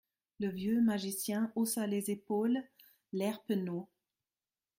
Le 0.39 0.47
vieux 0.49 0.81
magicien 0.81 1.51
haussa 1.55 1.85
les 1.85 2.09
épaules, 2.09 2.63
l’air 3.13 3.39
penaud. 3.43 3.87